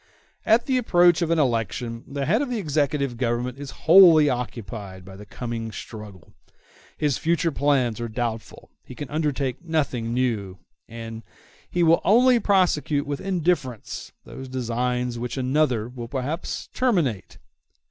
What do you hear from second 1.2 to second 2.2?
of an election